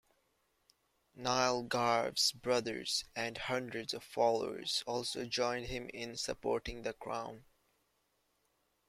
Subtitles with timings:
[1.13, 7.45] Niall Garve's brothers and hundreds of followers also joined him in supporting the Crown.